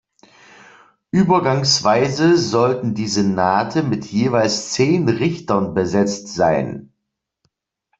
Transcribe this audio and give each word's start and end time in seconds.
Übergangsweise 1.11 2.35
sollten 2.35 2.95
die 2.95 3.07
Senate 3.07 3.83
mit 3.83 4.03
jeweils 4.05 4.71
zehn 4.73 5.07
Richtern 5.07 5.75
besetzt 5.75 6.33
sein. 6.33 6.91